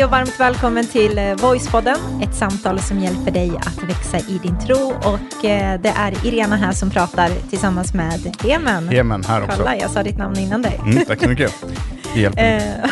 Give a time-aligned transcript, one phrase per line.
[0.00, 4.38] Hej och varmt välkommen till eh, Voicepodden, ett samtal som hjälper dig att växa i
[4.42, 4.92] din tro.
[5.04, 8.88] Och eh, det är Irena här som pratar tillsammans med Hemen.
[8.88, 9.56] Hemen här också.
[9.56, 10.80] Kolla, jag sa ditt namn innan dig.
[10.84, 11.64] Mm, tack så mycket.
[12.14, 12.38] Hjälp.
[12.38, 12.90] Eh,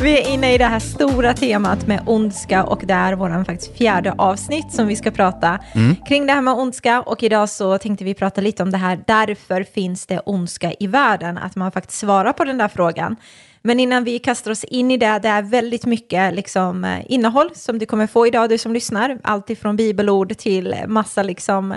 [0.00, 3.76] vi är inne i det här stora temat med ondska och det är våran faktiskt
[3.78, 5.96] fjärde avsnitt som vi ska prata Mm.
[6.08, 7.02] kring det här med ondska.
[7.02, 10.86] Och idag så tänkte vi prata lite om det här, därför finns det ondska i
[10.86, 11.38] världen?
[11.38, 13.16] Att man faktiskt svarar på den där frågan.
[13.66, 17.50] Men innan vi kastar oss in i det, det är väldigt mycket liksom, eh, innehåll
[17.54, 19.18] som du kommer få idag, du som lyssnar.
[19.22, 21.72] Allt ifrån bibelord till massa liksom,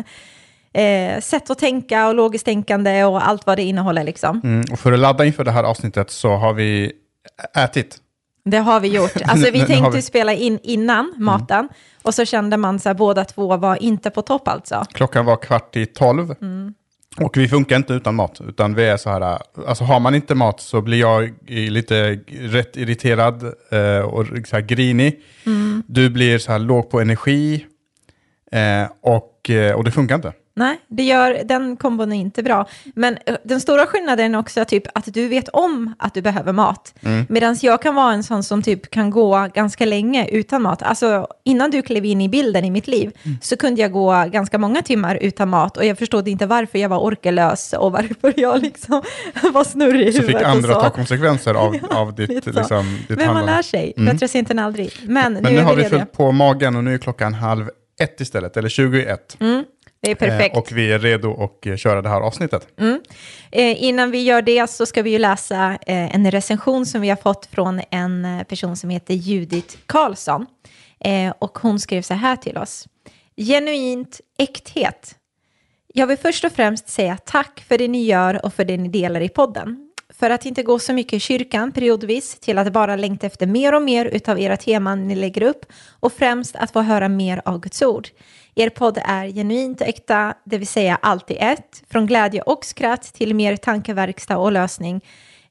[0.73, 4.03] eh, sätt att tänka och logiskt tänkande och allt vad det innehåller.
[4.03, 4.41] Liksom.
[4.43, 6.91] Mm, och för att ladda inför det här avsnittet så har vi
[7.57, 7.97] ätit.
[8.45, 9.21] Det har vi gjort.
[9.25, 11.69] Alltså vi tänkte vi- spela in innan maten
[12.01, 14.85] och så kände man så här, båda två var inte på topp alltså.
[14.93, 16.35] Klockan var kvart i tolv.
[17.21, 20.35] Och vi funkar inte utan mat, utan vi är så här, alltså har man inte
[20.35, 25.19] mat så blir jag lite rätt irriterad eh, och så här grinig.
[25.85, 27.65] Du blir så här låg på energi
[28.51, 30.33] eh, och, eh, och det funkar inte.
[30.59, 32.65] Nej, det gör, den kombon är inte bra.
[32.95, 36.53] Men eh, den stora skillnaden är också typ att du vet om att du behöver
[36.53, 36.93] mat.
[37.01, 37.25] Mm.
[37.29, 40.83] Medan jag kan vara en sån som typ kan gå ganska länge utan mat.
[40.83, 43.37] Alltså innan du klev in i bilden i mitt liv Mm.
[43.41, 45.77] så kunde jag gå ganska många timmar utan mat.
[45.77, 49.01] Och jag förstod inte varför jag var orkelös och varför jag liksom
[49.53, 50.89] var snurrig i Så huvudet fick andra och så.
[50.89, 52.51] ta konsekvenser av, av ditt, så.
[52.51, 53.51] liksom, ditt Men man handlande.
[53.55, 54.91] lär sig, bättre sent än aldrig.
[55.03, 57.69] Men, Men nu, nu har vi fyllt på magen och nu är klockan halv
[58.01, 59.37] ett istället, eller 21.
[60.01, 60.55] Det är perfekt.
[60.55, 62.67] Eh, och vi är redo att eh, köra det här avsnittet.
[63.51, 67.09] Eh, innan vi gör det så ska vi ju läsa eh, en recension som vi
[67.09, 70.45] har fått från en eh, person som heter Judith Karlsson.
[70.99, 72.87] Eh, och hon skrev så här till oss.
[73.37, 75.15] Genuint äkthet.
[75.93, 78.89] Jag vill först och främst säga tack för det ni gör och för det ni
[78.89, 79.85] delar i podden.
[80.19, 83.75] För att inte gå så mycket i kyrkan periodvis till att bara längta efter mer
[83.75, 85.65] och mer utav era teman ni lägger upp
[85.99, 88.07] och främst att få höra mer av Guds ord.
[88.59, 93.35] Er podd är genuint äkta, det vill säga alltid ett, från glädje och skratt till
[93.35, 95.01] mer tankeverkstad och lösning.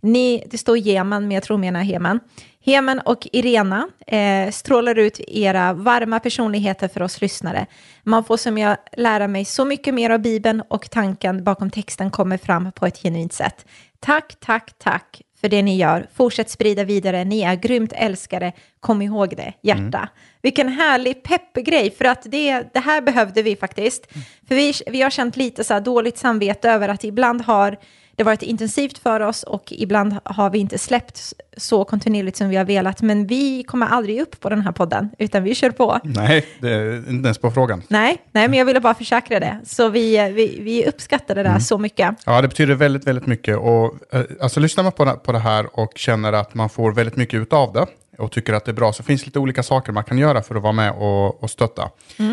[0.01, 2.21] Ni, det står Geman, men jag tror menar Heman.
[2.65, 7.67] Heman och Irena eh, strålar ut era varma personligheter för oss lyssnare.
[8.03, 12.11] Man får som jag lära mig så mycket mer av Bibeln och tanken bakom texten
[12.11, 13.67] kommer fram på ett genuint sätt.
[14.01, 16.07] Tack, tack, tack för det ni gör.
[16.15, 17.25] Fortsätt sprida vidare.
[17.25, 18.53] Ni är grymt älskare.
[18.81, 20.09] Kom ihåg det, hjärta.
[20.43, 24.07] Vilken härlig peppgrej, för att det, det här behövde vi faktiskt.
[24.49, 27.77] För vi, vi har känt lite så dåligt samvete över att ibland har
[28.19, 32.57] det varit intensivt för oss och ibland har vi inte släppt så kontinuerligt som vi
[32.57, 33.03] har velat.
[33.03, 36.01] Men vi kommer aldrig upp på den här podden, utan vi kör på.
[36.05, 37.83] Nej, det är inte ens på frågan.
[37.89, 39.59] Nej, nej, men jag ville bara försäkra det.
[39.65, 42.15] Så vi, vi, vi uppskattar det där så mycket.
[42.27, 43.57] Ja, det betyder väldigt, väldigt mycket.
[43.57, 46.93] Och, eh, alltså, lyssnar man på det, på det här och känner att man får
[46.93, 47.87] väldigt mycket ut av det
[48.19, 50.43] och tycker att det är bra, så finns det lite olika saker man kan göra
[50.43, 51.91] för att vara med och, och stötta.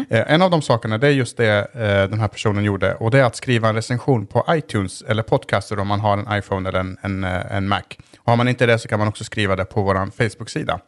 [0.10, 3.12] Eh, en av de sakerna, det är just det eh, den här personen gjorde, och
[3.12, 6.70] det är att skriva en recension på iTunes eller Podcaster om man har en iPhone
[6.70, 7.82] eller en, en, eh, en Mac.
[8.18, 10.80] Och har man inte det så kan man också skriva det på vår Facebook-sida.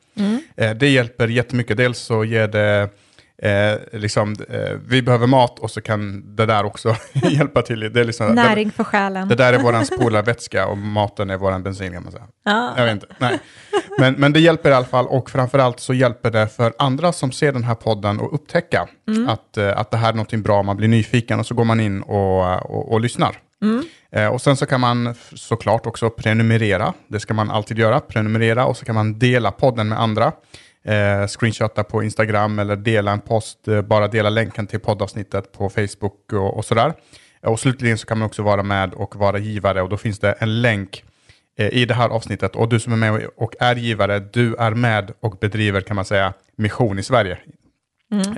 [0.55, 1.77] Eh, det hjälper jättemycket.
[1.77, 2.89] Dels så ger det
[3.43, 7.79] Eh, liksom, eh, vi behöver mat och så kan det där också hjälpa till.
[7.79, 9.27] Det, är liksom, Näring för själen.
[9.27, 12.27] det där är våran spolarvätska och maten är våran bensin kan man säga.
[12.45, 12.73] Ja.
[12.77, 13.07] Jag vet inte.
[13.17, 13.39] Nej.
[13.99, 17.31] Men, men det hjälper i alla fall och framförallt så hjälper det för andra som
[17.31, 18.87] ser den här podden att upptäcka
[19.27, 21.79] att, eh, att det här är någonting bra, man blir nyfiken och så går man
[21.79, 23.37] in och, och, och lyssnar.
[24.11, 28.65] Eh, och sen så kan man såklart också prenumerera, det ska man alltid göra, prenumerera
[28.65, 30.31] och så kan man dela podden med andra.
[30.87, 35.69] Eh, screenshotta på Instagram eller dela en post, eh, bara dela länken till poddavsnittet på
[35.69, 36.93] Facebook och, och sådär.
[37.43, 40.31] Och slutligen så kan man också vara med och vara givare och då finns det
[40.31, 41.03] en länk
[41.57, 42.55] eh, i det här avsnittet.
[42.55, 46.05] Och du som är med och är givare, du är med och bedriver kan man
[46.05, 47.37] säga mission i Sverige.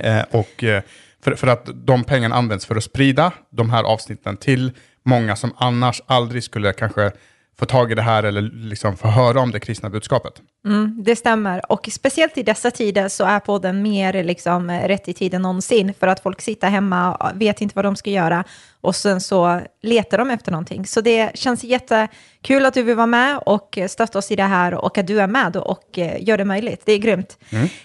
[0.00, 0.82] Eh, och eh,
[1.24, 4.72] för, för att de pengarna används för att sprida de här avsnitten till
[5.04, 7.12] många som annars aldrig skulle kanske
[7.58, 10.42] få tag i det här eller liksom få höra om det kristna budskapet.
[10.64, 11.72] Mm, det stämmer.
[11.72, 15.94] Och speciellt i dessa tider så är podden mer liksom eh, rätt i tiden någonsin.
[16.00, 18.44] För att folk sitter hemma och vet inte vad de ska göra.
[18.80, 20.86] Och sen så letar de efter någonting.
[20.86, 24.74] Så det känns jättekul att du vill vara med och stötta oss i det här.
[24.74, 26.82] Och att du är med och eh, gör det möjligt.
[26.84, 27.38] Det är grymt.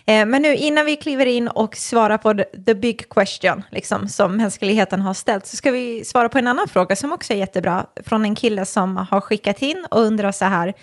[0.06, 3.64] Eh, Men nu innan vi kliver in och svarar på the big question.
[3.72, 5.46] Liksom, som mänskligheten har ställt.
[5.46, 7.86] Så ska vi svara på en annan fråga som också är jättebra.
[8.06, 10.74] Från en kille som har skickat in och undrar så här.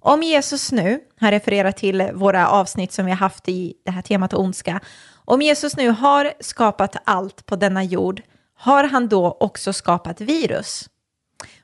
[0.00, 4.02] Om Jesus nu, han refererar till våra avsnitt som vi har haft i det här
[4.02, 4.80] temat ondska.
[5.24, 8.22] Om Jesus nu har skapat allt på denna jord,
[8.54, 10.88] har han då också skapat virus?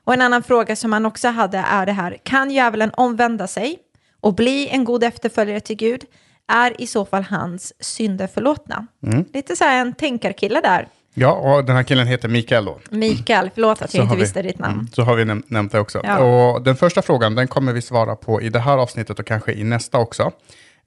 [0.03, 3.79] Och en annan fråga som han också hade är det här, kan djävulen omvända sig
[4.21, 6.05] och bli en god efterföljare till Gud
[6.47, 8.87] är i så fall hans synder förlåtna.
[9.03, 9.25] Mm.
[9.33, 10.87] Lite så här en tänkarkille där.
[11.19, 12.79] Ja, och den här killen heter Mikael då.
[12.89, 14.73] Mikael, förlåt att Så jag inte vi- visste ditt namn.
[14.73, 16.01] Mm, så har vi näm- nämnt det också.
[16.03, 16.19] Ja.
[16.19, 19.51] Och den första frågan, den kommer vi svara på i det här avsnittet och kanske
[19.53, 20.31] i nästa också.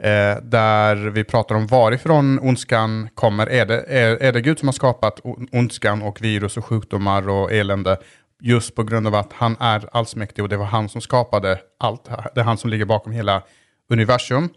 [0.02, 3.46] Eh, där vi pratar om varifrån ondskan kommer.
[3.50, 5.20] Är det, är, är det Gud som har skapat
[5.52, 7.96] ondskan och virus och sjukdomar och elände?
[8.42, 12.04] Just på grund av att han är allsmäktig och det var han som skapade allt.
[12.34, 13.42] Det är han som ligger bakom hela
[13.90, 14.48] universum.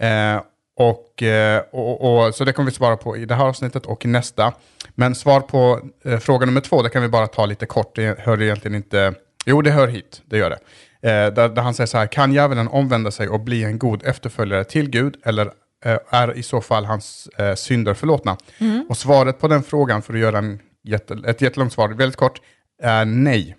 [0.00, 0.40] Eh,
[0.76, 4.04] och, eh, och, och, så det kommer vi svara på i det här avsnittet och
[4.04, 4.52] i nästa.
[4.94, 7.96] Men svar på eh, fråga nummer två, det kan vi bara ta lite kort.
[7.96, 9.14] Det hör egentligen inte...
[9.46, 10.58] Jo, det hör hit, det gör det.
[11.08, 14.06] Eh, där, där han säger så här, kan djävulen omvända sig och bli en god
[14.06, 15.46] efterföljare till Gud eller
[15.84, 18.36] eh, är i så fall hans eh, synder förlåtna?
[18.88, 22.40] Och svaret på den frågan, för att göra en jätte, ett jättelångt svar, väldigt kort,
[22.82, 23.56] är nej.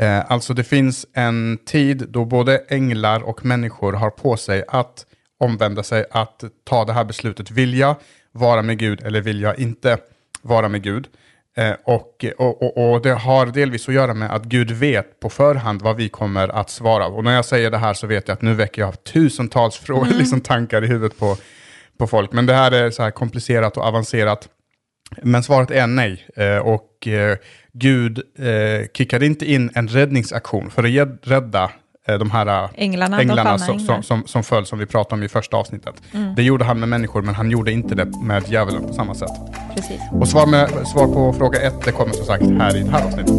[0.00, 5.06] Eh, alltså det finns en tid då både änglar och människor har på sig att
[5.40, 7.50] omvända sig, att ta det här beslutet.
[7.50, 7.96] Vill jag
[8.32, 9.98] vara med Gud eller vill jag inte
[10.42, 11.08] vara med Gud?
[11.56, 15.30] Eh, och, och, och, och det har delvis att göra med att Gud vet på
[15.30, 17.06] förhand vad vi kommer att svara.
[17.06, 20.14] Och när jag säger det här så vet jag att nu väcker jag tusentals frågor,
[20.18, 21.36] liksom tankar i huvudet på,
[21.98, 22.32] på folk.
[22.32, 24.48] Men det här är så här komplicerat och avancerat.
[25.22, 26.26] Men svaret är nej.
[26.36, 27.36] Eh, och eh,
[27.72, 31.70] Gud eh, kickade inte in en räddningsaktion för att rädda
[32.06, 34.02] de här eh, Änglarna, änglarna som, änglar.
[34.02, 35.94] som, som, föll, som vi pratade om i första avsnittet.
[36.36, 39.30] Det gjorde han med människor, men han gjorde inte det med djävulen på samma sätt.
[39.74, 40.00] Precis.
[40.12, 43.06] Och svar, med, svar på fråga ett, det kommer som sagt här i det här
[43.06, 43.34] avsnittet.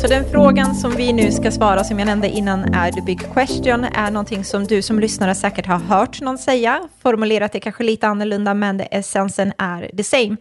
[0.00, 3.20] Så den frågan som vi nu ska svara, som jag nämnde innan, är the big
[3.32, 7.84] question, är någonting som du som lyssnare säkert har hört någon säga, formulerat det kanske
[7.84, 10.36] lite annorlunda, men essensen är the same.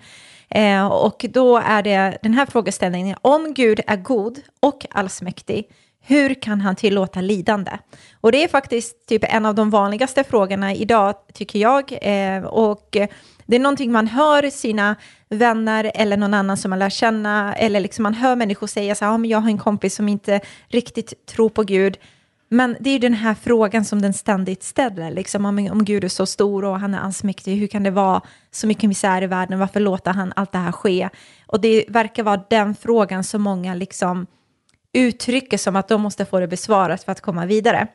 [0.50, 5.70] Eh, och då är det den här frågeställningen, om Gud är god och allsmäktig,
[6.02, 7.72] hur kan han tillåta lidande?
[8.22, 11.98] Och det är faktiskt typ en av de vanligaste frågorna idag, tycker jag.
[12.02, 12.98] Eh, och
[13.46, 14.96] det är någonting man hör sina
[15.30, 19.06] vänner eller någon annan som man lär känna, eller liksom man hör människor säga så
[19.06, 21.98] här, ah, men jag har en kompis som inte riktigt tror på Gud.
[22.50, 26.04] Men det är ju den här frågan som den ständigt ställer, liksom, om, om Gud
[26.04, 28.22] är så stor och han är allsmäktig, hur kan det vara
[28.52, 31.10] så mycket misär i världen, varför låter han allt det här ske?
[31.48, 34.28] Och det verkar vara den frågan som många liksom
[34.94, 37.88] uttrycker som att de måste få det besvarat för att komma vidare.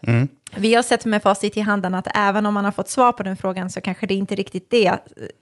[0.56, 3.22] Vi har sett med facit i handen att även om man har fått svar på
[3.22, 4.92] den frågan så kanske det inte riktigt det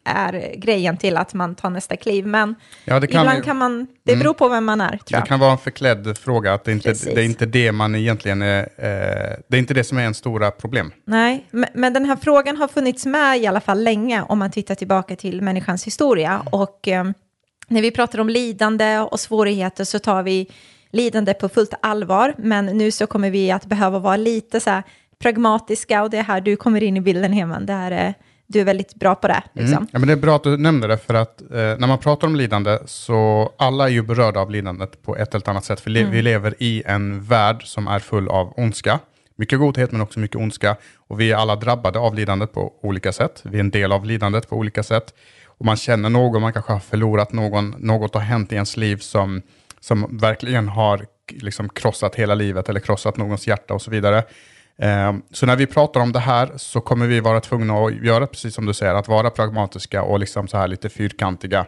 [0.05, 2.27] är grejen till att man tar nästa kliv.
[2.27, 2.55] Men
[2.85, 5.15] Ja, det kan ibland ju- kan man, det beror på vem man är tror Det
[5.17, 5.27] jag.
[5.27, 7.15] kan vara en förklädd fråga, att det inte Precis.
[7.15, 10.15] det är inte det man egentligen är, eh, det är inte det som är en
[10.15, 10.93] stora problem.
[11.05, 14.51] Nej, men, men den här frågan har funnits med i alla fall länge om man
[14.51, 16.43] tittar tillbaka till människans historia.
[16.53, 17.05] Och eh,
[17.69, 20.51] när vi pratar om lidande och svårigheter så tar vi
[20.93, 22.35] lidande på fullt allvar.
[22.39, 24.83] Men nu så kommer vi att behöva vara lite så här
[25.23, 27.67] pragmatiska och det är här du kommer in i bilden Heman.
[27.67, 28.15] Det här är,
[28.47, 29.43] du är väldigt bra på det.
[29.53, 29.77] Liksom.
[29.77, 29.89] Mm.
[29.93, 32.27] Ja, men det är bra att du nämnde det, för att eh, när man pratar
[32.27, 35.81] om lidande så alla är ju berörda av lidandet på ett eller annat sätt.
[35.81, 38.99] För le- vi lever i en värld som är full av ondska.
[39.37, 40.77] Mycket godhet men också mycket ondska.
[41.09, 43.41] Och vi är alla drabbade av lidandet på olika sätt.
[43.45, 45.15] Vi är en del av lidandet på olika sätt.
[45.47, 48.97] Och man känner någon, man kanske har förlorat någon, något har hänt i ens liv
[48.97, 49.43] som,
[49.81, 54.19] som verkligen har liksom krossat hela livet eller krossat någons hjärta och så vidare.
[54.79, 58.27] Eh, Så när vi pratar om det här så kommer vi vara tvungna att göra
[58.27, 61.67] precis som du säger, att vara pragmatiska och liksom så här lite fyrkantiga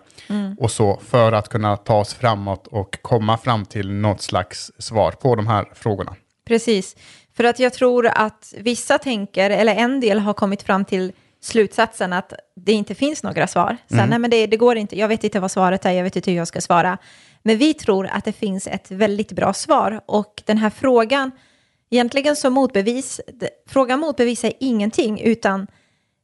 [0.58, 5.12] och så för att kunna ta oss framåt och komma fram till något slags svar
[5.12, 6.14] på de här frågorna.
[6.46, 6.96] Precis,
[7.36, 12.12] för att jag tror att vissa tänker, eller en del har kommit fram till slutsatsen
[12.12, 13.76] att det inte finns några svar.
[13.88, 14.10] Så Mm.
[14.10, 16.30] nej, men det, det går inte, jag vet inte vad svaret är, jag vet inte
[16.30, 16.98] hur jag ska svara.
[17.42, 21.30] Men vi tror att det finns ett väldigt bra svar och den här frågan,
[21.90, 23.20] egentligen som motbevis,
[23.68, 25.66] frågan motbevisar ingenting utan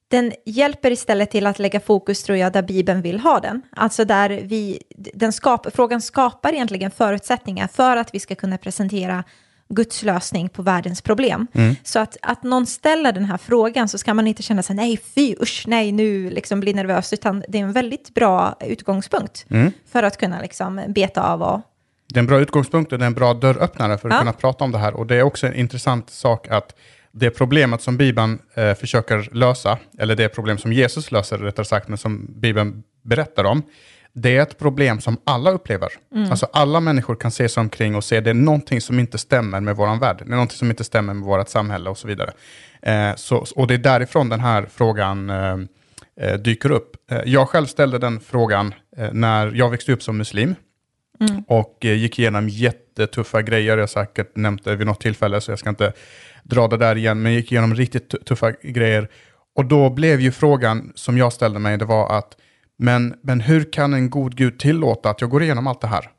[0.08, 3.62] den hjälper istället till att lägga fokus, tror jag, där Bibeln vill ha den.
[3.70, 9.24] Alltså där vi, den skap, frågan skapar egentligen förutsättningar för att vi ska kunna presentera
[9.68, 11.46] Guds lösning på världens problem.
[11.84, 15.00] Så att, att någon ställer den här frågan så ska man inte känna sig nej,
[15.14, 19.46] fy, usch, nej, nu liksom bli nervös, utan det är en väldigt bra utgångspunkt
[19.92, 21.60] för att kunna liksom beta av och
[22.12, 24.18] Det är en bra utgångspunkt och det är en bra dörröppnare för att Ja.
[24.18, 24.94] kunna prata om det här.
[24.94, 26.74] Och det är också en intressant sak att
[27.12, 31.88] det problemet som Bibeln eh, försöker lösa, eller det problem som Jesus löser rättare sagt,
[31.88, 33.62] men som Bibeln berättar om,
[34.12, 35.88] det är ett problem som alla upplever.
[36.30, 39.60] Alltså alla människor kan se sig omkring och se det är någonting som inte stämmer
[39.60, 40.16] med vår värld.
[40.18, 42.30] Det är någonting som inte stämmer med vårt samhälle och så vidare.
[42.82, 45.56] Eh, så, och det är därifrån den här frågan eh,
[46.20, 46.96] eh, dyker upp.
[47.10, 50.54] Eh, jag själv ställde den frågan eh, när jag växte upp som muslim.
[51.46, 55.52] Och eh, gick igenom jättetuffa grejer, jag har säkert nämnt det vid något tillfälle, så
[55.52, 55.92] jag ska inte
[56.42, 59.08] dra det där igen, men gick igenom riktigt tu- tuffa grejer.
[59.56, 62.36] Och då blev ju frågan som jag ställde mig, det var att,
[62.78, 66.10] men, men hur kan en god Gud tillåta att jag går igenom allt det här?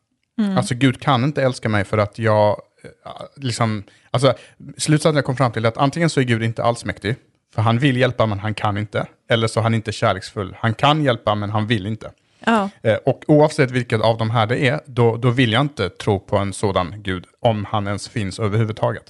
[0.58, 2.50] Alltså Gud kan inte älska mig för att jag,
[2.84, 4.34] eh, liksom, alltså
[4.78, 7.16] slutsatsen jag kom fram till är att antingen så är Gud inte allsmäktig,
[7.56, 10.56] för han vill hjälpa men han kan inte, eller så är han inte kärleksfull.
[10.60, 12.12] Han kan hjälpa men han vill inte.
[12.46, 12.70] Ja.
[12.84, 16.20] Eh, Och oavsett vilket av de här det är, då, då vill jag inte tro
[16.20, 19.04] på en sådan Gud, om han ens finns överhuvudtaget.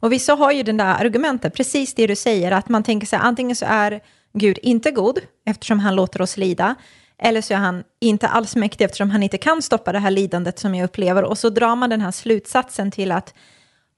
[0.00, 3.18] Och vissa har ju den där argumentet, precis det du säger, att man tänker sig
[3.22, 4.00] antingen så är
[4.38, 6.74] Gud inte god, eftersom han låter oss lida,
[7.18, 10.58] eller så är han inte alls mäktig eftersom han inte kan stoppa det här lidandet
[10.58, 11.22] som jag upplever.
[11.24, 13.34] Och så drar man den här slutsatsen till att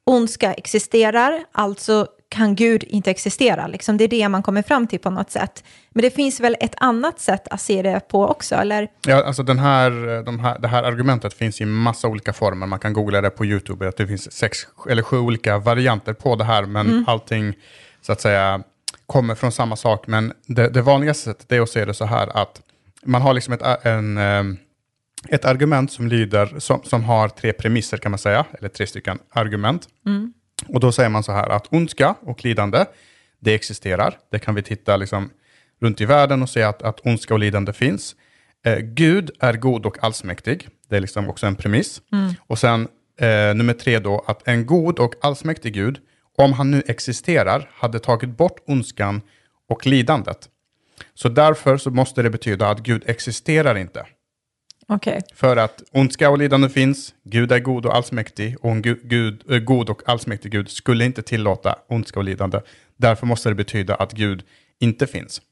[0.06, 3.66] ondska existerar, alltså kan Gud inte existera.
[3.66, 5.64] Liksom det är det man kommer fram till på något sätt.
[5.90, 8.88] Men det finns väl ett annat sätt att se det på också, eller?
[9.06, 12.66] Ja, alltså den här, de här, det här argumentet finns i massa olika former.
[12.66, 13.88] Man kan googla det på YouTube.
[13.88, 14.58] Att det finns sex
[14.90, 16.62] eller sju olika varianter på det här.
[16.62, 17.54] Men allting
[18.02, 18.62] så att säga
[19.08, 20.06] kommer från samma sak.
[20.06, 22.62] Men det, det vanligaste sättet är att se det så här att
[23.04, 24.44] man har liksom ett, en, eh,
[25.28, 28.44] ett argument som lyder, som, som har tre premisser kan man säga.
[28.58, 29.88] Eller tre stycken argument.
[30.68, 32.84] Och då säger man så här att ondska och lidande,
[33.40, 34.18] det existerar.
[34.30, 35.30] Det kan vi titta liksom
[35.80, 38.16] runt i världen och se att, att ondska och lidande finns.
[38.64, 40.68] Eh, Gud är god och allsmäktig.
[40.88, 42.02] Det är liksom också en premiss.
[42.46, 42.88] Och sen
[43.20, 45.98] eh, nummer tre då, att en god och allsmäktig Gud,
[46.38, 49.20] om han nu existerar, hade tagit bort ondskan
[49.68, 50.48] och lidandet.
[51.14, 54.06] Så därför så måste det betyda att Gud existerar inte.
[54.88, 55.20] Okej.
[55.34, 59.44] För att ondska och lidande finns, Gud är god och allsmäktig och en Gud, Gud,
[59.50, 62.60] eh, god och allsmäktig Gud skulle inte tillåta ondska och lidande.
[62.96, 64.42] Därför måste det betyda att Gud
[64.80, 65.42] inte finns.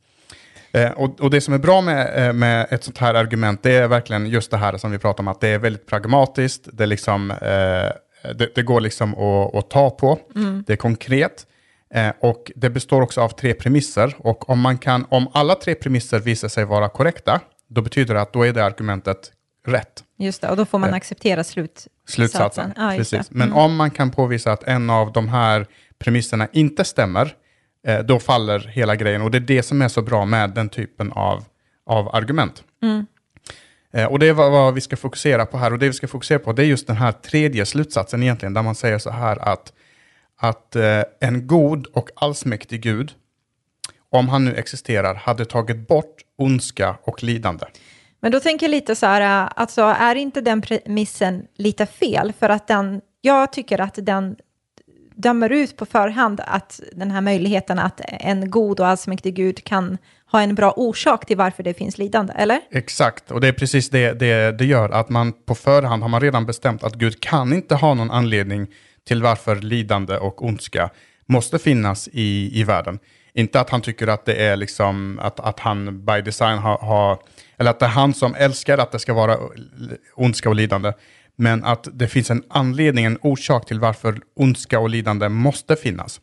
[0.72, 3.72] Eh, och, och det som är bra med, eh, med ett sånt här argument, det
[3.72, 6.82] är verkligen just det här som vi pratar om, att det är väldigt pragmatiskt, det,
[6.84, 7.90] är liksom, eh,
[8.34, 10.18] det, det går liksom att, att ta på,
[10.66, 11.46] det är konkret.
[11.94, 14.14] Eh, och det består också av tre premisser.
[14.18, 18.20] Och om, man kan, om alla tre premisser visar sig vara korrekta, då betyder det
[18.20, 19.32] att då är det argumentet
[19.66, 20.04] rätt.
[20.18, 21.92] Just det, och då får man Eh, acceptera slutsatsen.
[22.08, 22.72] Slutsatsen.
[22.76, 23.30] Just Precis.
[23.30, 23.48] Mm.
[23.48, 25.66] Men om man kan påvisa att en av de här
[25.98, 27.34] premisserna inte stämmer,
[27.86, 29.22] eh, då faller hela grejen.
[29.22, 31.44] Och det är det som är så bra med den typen av,
[31.86, 32.64] av argument.
[32.82, 33.06] Mm.
[33.92, 35.72] Eh, och det är vad, vi ska fokusera på här.
[35.72, 38.62] Och det vi ska fokusera på det är just den här tredje slutsatsen egentligen, där
[38.62, 39.72] man säger så här att,
[40.36, 43.12] att eh, en god och allsmäktig Gud,
[44.10, 47.66] om han nu existerar, hade tagit bort ondska och lidande.
[48.20, 52.32] Men då tänker jag lite så här, eh, alltså är inte den premissen lite fel?
[52.38, 54.36] För att den, jag tycker att den
[55.16, 59.98] dömer ut på förhand att den här möjligheten att en god och allsmäktig Gud kan
[60.32, 62.60] ha en bra orsak till varför det finns lidande, eller?
[62.70, 64.90] Exakt, och det är precis det, det det gör.
[64.90, 68.66] Att man på förhand har man redan bestämt att Gud kan inte ha någon anledning
[69.06, 70.90] till varför lidande och ondska
[71.26, 72.98] måste finnas i, i världen.
[73.34, 77.18] Inte att han tycker att det är liksom att, att han by design har, har,
[77.58, 79.38] eller att det är han som älskar att det ska vara
[80.14, 80.92] ondska och lidande.
[81.36, 86.20] Men att det finns en anledning, en orsak till varför ondska och lidande måste finnas.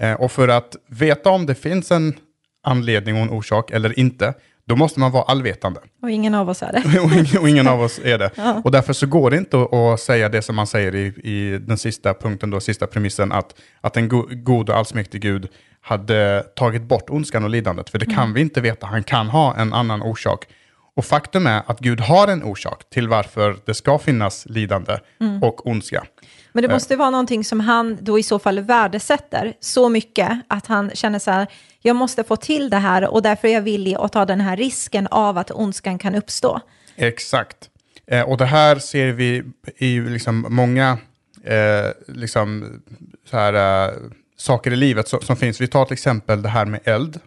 [0.00, 2.14] Eh, och för att veta om det finns en
[2.62, 5.80] anledning och en orsak eller inte, då måste man vara allvetande.
[6.02, 7.00] Och ingen av oss är det.
[7.00, 8.30] och, ingen, och ingen av oss är det.
[8.64, 11.58] Och därför så går det inte att, att säga det som man säger i, i
[11.58, 15.48] den sista punkten, då, sista premissen, att, att en go, god och allsmäktig Gud
[15.80, 17.90] hade tagit bort ondskan och lidandet.
[17.90, 18.86] För det kan vi inte veta.
[18.86, 20.46] Han kan ha en annan orsak.
[20.94, 24.98] Och faktum är att Gud har en orsak till varför det ska finnas lidande
[25.40, 26.04] och ondska.
[26.52, 30.66] Men det måste vara någonting som han då i så fall värdesätter så mycket att
[30.66, 31.46] han känner så här,
[31.80, 34.56] jag måste få till det här och därför är jag villig att ta den här
[34.56, 36.60] risken av att ondskan kan uppstå.
[36.96, 37.68] Exakt.
[38.06, 39.42] Eh, och det här ser vi
[39.76, 40.98] i liksom många
[41.44, 42.80] eh, liksom,
[43.30, 43.94] så här, eh,
[44.36, 45.60] saker i livet som, som finns.
[45.60, 47.20] Vi tar till exempel det här med eld.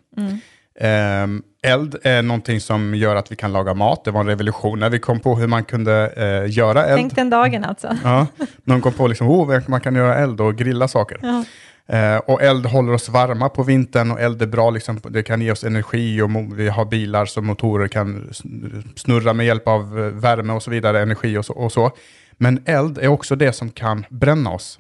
[0.79, 1.27] Eh,
[1.65, 4.03] eld är någonting som gör att vi kan laga mat.
[4.05, 6.97] Det var en revolution när vi kom på hur man kunde eh, göra eld.
[6.97, 7.97] Tänk den dagen alltså.
[8.03, 8.27] Ja,
[8.63, 11.19] någon kom på liksom, oh, man kan göra eld och grilla saker.
[11.21, 11.43] Ja.
[11.87, 15.41] Eh, och eld håller oss varma på vintern och eld är bra, liksom, det kan
[15.41, 16.29] ge oss energi och
[16.59, 20.71] vi har bilar som motorer kan sn- snurra med hjälp av eh, värme och så
[20.71, 21.91] vidare, energi och så, och så.
[22.37, 24.79] Men eld är också det som kan bränna oss.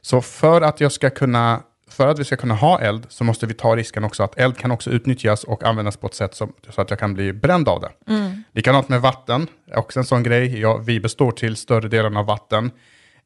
[0.00, 1.60] Så för att, jag ska kunna,
[1.92, 4.56] för att vi ska kunna ha eld så måste vi ta risken också att eld
[4.56, 7.68] kan också utnyttjas och användas på ett sätt som, så att jag kan bli bränd
[7.68, 7.90] av det.
[8.52, 10.60] Likadant med vatten, också en sån grej.
[10.60, 12.70] Ja, vi består till större delen av vatten.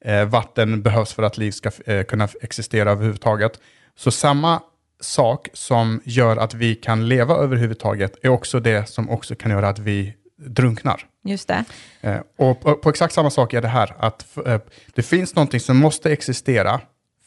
[0.00, 3.60] Eh, vatten behövs för att liv ska eh, kunna existera överhuvudtaget.
[3.96, 4.60] Så samma
[5.00, 9.68] sak som gör att vi kan leva överhuvudtaget är också det som också kan göra
[9.68, 11.06] att vi drunknar.
[11.24, 11.64] Just det.
[12.00, 14.60] Eh, och på, på exakt samma sak är det här, att eh,
[14.94, 16.80] det finns någonting som måste existera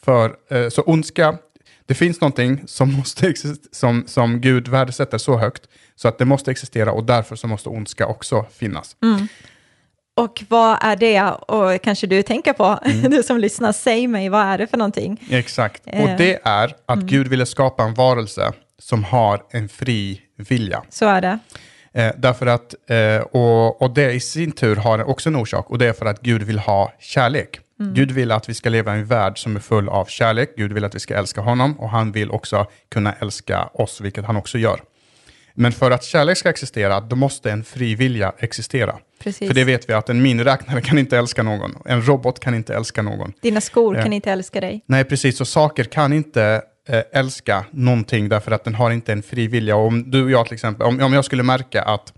[0.06, 1.38] för, eh, så ondska,
[1.86, 3.34] det finns någonting som, måste
[3.72, 5.62] som, som Gud värdesätter så högt,
[5.96, 8.96] så att det måste existera och därför så måste ondska också finnas.
[10.16, 11.22] Och vad är det?
[11.24, 13.02] Och kanske du tänker på, Mm.
[13.12, 15.28] du som lyssnar, säg mig, vad är det för någonting?
[15.32, 16.04] Exakt, Eh.
[16.04, 20.84] och det är att Gud ville skapa en varelse som har en fri vilja.
[20.90, 21.40] Så är det.
[21.94, 25.78] Eh, därför att, eh, och, och det i sin tur har också en orsak, och
[25.78, 27.60] det är för att Gud vill ha kärlek.
[27.80, 30.74] Gud vill att vi ska leva i en värld som är full av kärlek, Gud
[30.74, 34.36] vill att vi ska älska honom, och han vill också kunna älska oss, vilket han
[34.38, 34.80] också gör.
[35.54, 38.96] Men för att kärlek ska existera, då måste en fri vilja existera.
[39.24, 39.48] Precis.
[39.48, 42.76] För det vet vi att en miniräknare kan inte älska någon, en robot kan inte
[42.76, 43.34] älska någon.
[43.42, 44.04] Dina skor Ja.
[44.04, 44.82] kan inte älska dig.
[44.86, 45.42] Nej, precis.
[45.42, 49.76] Och saker kan inte eh, älska någonting därför att den har inte en fri vilja.
[49.76, 52.14] Och om du och jag till exempel, om, om jag skulle märka att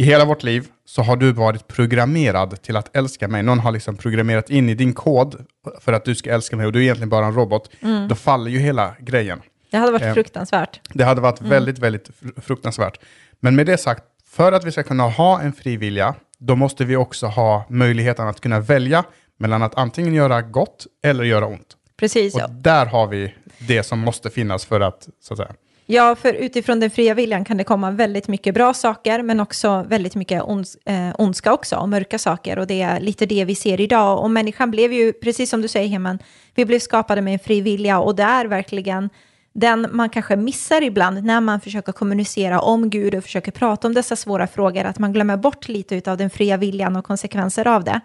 [0.00, 3.42] i hela vårt liv så har du varit programmerad till att älska mig.
[3.42, 5.44] Någon har liksom programmerat in i din kod
[5.80, 7.70] för att du ska älska mig och du är egentligen bara en robot.
[8.08, 9.40] Då faller ju hela grejen.
[9.70, 10.14] Det hade varit Eh.
[10.14, 10.80] fruktansvärt.
[10.92, 13.00] Det hade varit väldigt, väldigt fr- fruktansvärt.
[13.40, 16.84] Men med det sagt, för att vi ska kunna ha en fri vilja, då måste
[16.84, 19.04] vi också ha möjligheten att kunna välja
[19.38, 21.76] mellan att antingen göra gott eller göra ont.
[22.00, 22.34] Precis.
[22.34, 25.52] Och där har vi det som måste finnas för att, så att säga.
[25.90, 29.84] Ja, för utifrån den fria viljan kan det komma väldigt mycket bra saker, men också
[29.88, 32.58] väldigt mycket ons eh, ondska också, och mörka saker.
[32.58, 34.22] Och det är lite det vi ser idag.
[34.22, 36.18] Och människan blev ju, precis som du säger Heman,
[36.54, 39.10] vi blev skapade med en fri vilja, och det är verkligen
[39.52, 43.94] den man kanske missar ibland när man försöker kommunicera om Gud och försöker prata om
[43.94, 47.84] dessa svåra frågor, att man glömmer bort lite av den fria viljan och konsekvenser av
[47.84, 48.00] det.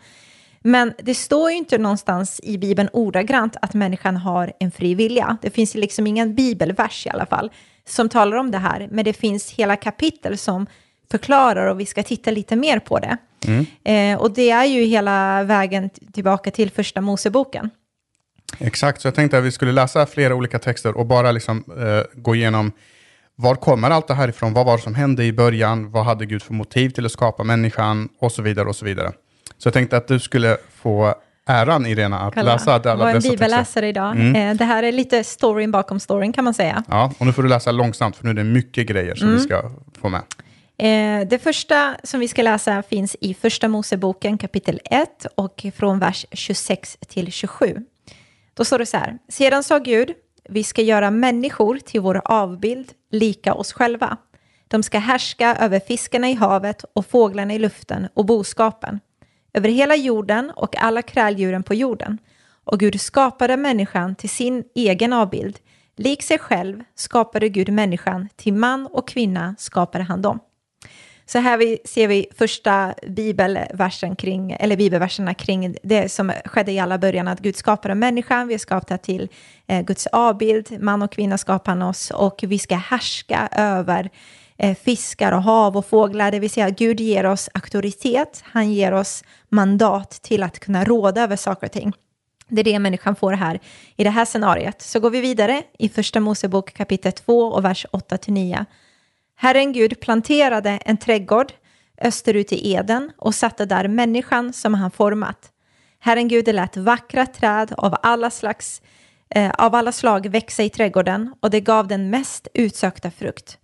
[0.61, 5.37] Men det står ju inte någonstans i Bibeln ordagrant att människan har en fri vilja.
[5.41, 7.51] Det finns ju liksom ingen bibelvers i alla fall
[7.87, 10.67] som talar om det här, men det finns hela kapitel som
[11.11, 13.17] förklarar och vi ska titta lite mer på det.
[13.83, 17.69] Eh, och det är ju hela vägen tillbaka till första Moseboken.
[18.59, 22.22] Exakt, så jag tänkte att vi skulle läsa flera olika texter och bara liksom, eh,
[22.22, 22.72] gå igenom
[23.35, 24.53] var kommer allt det här ifrån?
[24.53, 25.91] Vad var det som hände i början?
[25.91, 28.09] Vad hade Gud för motiv till att skapa människan?
[28.19, 29.11] Och så vidare och så vidare.
[29.57, 31.15] Så jag tänkte att du skulle få
[31.46, 32.53] äran, Irena, att Kalla.
[32.53, 33.46] läsa alla Jag var en dessa texter.
[33.48, 34.36] bibelläsare idag.
[34.36, 36.84] Eh, det här är lite storyn bakom storyn kan man säga.
[36.88, 39.40] Ja, och nu får du läsa långsamt, för nu är det mycket grejer som vi
[39.40, 40.22] ska få med.
[40.77, 46.00] Eh, det första som vi ska läsa finns i Första Moseboken kapitel 1 och från
[46.00, 47.77] vers 26 till 27.
[48.53, 49.18] Då står det så här.
[49.29, 50.14] Sedan sa Gud,
[50.50, 54.18] vi ska göra människor till vår avbild, lika oss själva.
[54.68, 59.00] De ska härska över fiskarna i havet och fåglarna i luften och boskapen,
[59.53, 62.18] över hela jorden och alla kräldjuren på jorden.
[62.63, 65.59] Och Gud skapade människan till sin egen avbild.
[65.96, 70.39] Lik sig själv skapade Gud människan, till man och kvinna skapade han dem.
[71.25, 76.79] Så här vi, ser vi första bibelversen kring, eller bibelverserna kring det som skedde i
[76.79, 79.29] alla början, att Gud skapade människan, vi är skapta till
[79.68, 84.09] eh, Guds avbild, man och kvinna skapade han oss och vi ska härska över
[84.57, 88.92] Eh, fiskar och hav och fåglar, det vill säga Gud ger oss auktoritet, han ger
[88.92, 91.94] oss mandat till att kunna råda över saker och ting.
[92.48, 93.59] Det är det människan får här
[93.96, 94.81] i det här scenariet.
[94.81, 98.66] Så går vi vidare i första Mosebok kapitel 2 och vers 8-9.
[99.35, 101.53] Herren Gud planterade en trädgård
[102.01, 105.51] österut i Eden och satte där människan som han format.
[106.00, 108.81] Herren Gud lät vackra träd av alla, slags,
[109.29, 113.57] eh, av alla slag växa i trädgården och det gav den mest utsökta frukt.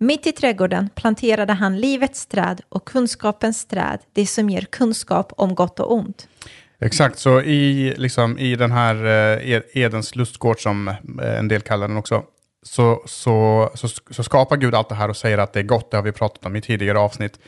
[0.00, 5.54] Mitt i trädgården planterade han livets träd och kunskapens träd, det som ger kunskap om
[5.54, 6.28] gott och ont.
[6.80, 9.04] Exakt, så i, liksom, i den här
[9.50, 12.22] eh, Edens lustgård, som eh, en del kallar den också,
[12.62, 15.90] så, så, så, så skapar Gud allt det här och säger att det är gott,
[15.90, 17.38] det har vi pratat om i tidigare avsnitt.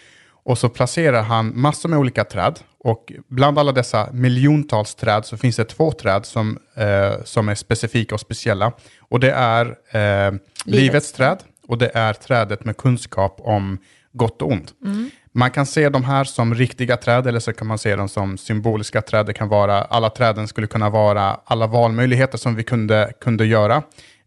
[0.42, 2.58] Och så placerar han massor med olika träd.
[2.78, 7.54] Och bland alla dessa miljontals träd så finns det två träd som, eh, som är
[7.54, 8.72] specifika och speciella.
[9.00, 10.32] Och det är eh,
[10.64, 11.38] livets träd
[11.70, 13.78] och det är trädet med kunskap om
[14.12, 14.74] gott och ont.
[15.32, 18.38] Man kan se de här som riktiga träd eller så kan man se dem som
[18.38, 19.26] symboliska träd.
[19.26, 23.82] Det kan vara, alla träden skulle kunna vara alla valmöjligheter som vi kunde, kunde göra.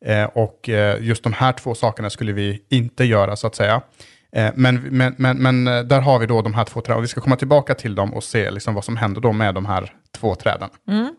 [0.05, 3.81] Eh, och eh, just de här två sakerna skulle vi inte göra så att säga.
[4.35, 6.97] Eh, men, men, men, men eh, där har vi då de här två träden.
[6.97, 9.55] Och vi ska komma tillbaka till dem och se liksom vad som händer då med
[9.55, 10.69] de här två träden.
[10.87, 11.15] Mm.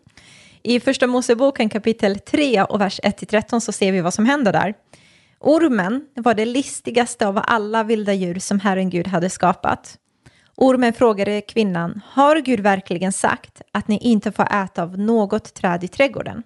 [0.63, 4.73] I första Moseboken kapitel 3 och vers 1-13 så ser vi vad som händer där.
[5.47, 9.97] Ormen var det listigaste av alla vilda djur som Herren Gud hade skapat.
[10.55, 15.83] Ormen frågade kvinnan, har Gud verkligen sagt att ni inte får äta av något träd
[15.83, 16.43] i trädgården?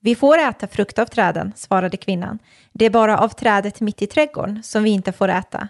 [0.00, 2.38] Vi får äta frukt av träden, svarade kvinnan.
[2.72, 5.68] Det är bara av trädet mitt i trädgården som vi inte får äta.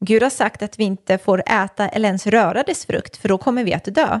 [0.00, 3.38] Gud har sagt att vi inte får äta eller ens röra dess frukt, för då
[3.38, 4.20] kommer vi att dö.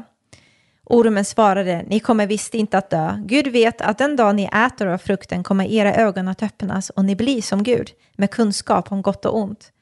[0.86, 3.18] Ormen svarade, ni kommer visst inte att dö.
[3.24, 7.04] Gud vet att den dag ni äter av frukten kommer era ögon att öppnas och
[7.04, 9.72] ni blir som Gud, med kunskap om gott och ont.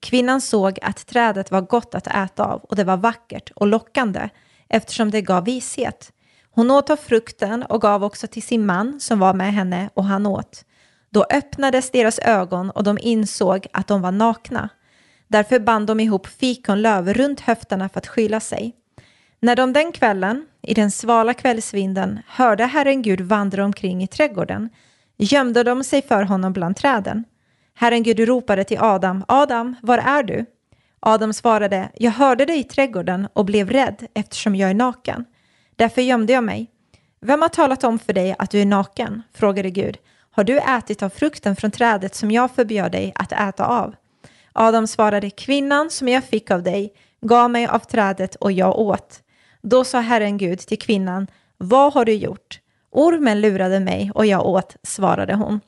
[0.00, 4.28] Kvinnan såg att trädet var gott att äta av och det var vackert och lockande
[4.68, 6.12] eftersom det gav vishet.
[6.50, 10.04] Hon åt av frukten och gav också till sin man som var med henne och
[10.04, 10.64] han åt.
[11.10, 14.68] Då öppnades deras ögon och de insåg att de var nakna.
[15.28, 18.74] Därför band de ihop fikonlöv runt höfterna för att skyla sig.
[19.42, 24.68] När de den kvällen, i den svala kvällsvinden, hörde Herren Gud vandra omkring i trädgården
[25.20, 27.24] gömde de sig för honom bland träden.
[27.74, 30.46] Herren Gud ropade till Adam, Adam, var är du?
[31.00, 35.24] Adam svarade, jag hörde dig i trädgården och blev rädd eftersom jag är naken.
[35.76, 36.70] Därför gömde jag mig.
[37.20, 39.22] Vem har talat om för dig att du är naken?
[39.34, 39.98] frågade Gud.
[40.30, 43.94] Har du ätit av frukten från trädet som jag förbjöd dig att äta av?
[44.52, 49.22] Adam svarade, kvinnan som jag fick av dig gav mig av trädet och jag åt.
[49.62, 51.26] Då sa Herren Gud till kvinnan,
[51.58, 52.60] vad har du gjort?
[52.90, 55.60] Ormen lurade mig och jag åt, svarade hon.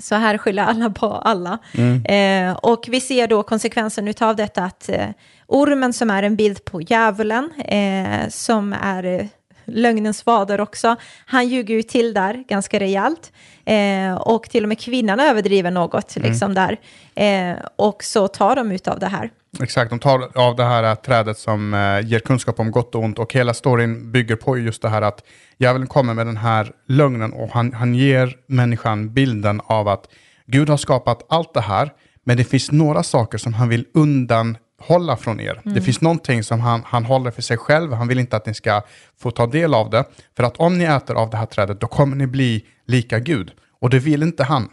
[0.00, 1.58] Så här skyller alla på alla.
[1.74, 2.04] Mm.
[2.04, 5.08] Eh, och vi ser då konsekvensen av detta att eh,
[5.46, 9.28] ormen som är en bild på djävulen, eh, som är
[9.70, 13.32] lögnens fader också, han ljuger ju till där ganska rejält.
[13.64, 16.28] Eh, och till och med kvinnan överdriver något mm.
[16.28, 16.76] liksom där.
[17.14, 19.30] Eh, och så tar de ut av det här.
[19.62, 23.18] Exakt, de tar av det här trädet som eh, ger kunskap om gott och ont
[23.18, 25.24] och hela storyn bygger på just det här att
[25.58, 30.08] djävulen kommer med den här lögnen och han, han ger människan bilden av att
[30.46, 31.92] Gud har skapat allt det här,
[32.24, 33.86] men det finns några saker som han vill
[34.80, 35.60] undanhålla från er.
[35.64, 35.74] Mm.
[35.74, 38.54] Det finns någonting som han, han håller för sig själv, han vill inte att ni
[38.54, 38.82] ska
[39.18, 40.04] få ta del av det.
[40.36, 43.52] För att om ni äter av det här trädet, då kommer ni bli lika Gud.
[43.80, 44.68] Och det vill inte han.